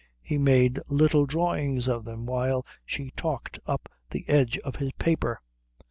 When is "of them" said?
1.87-2.25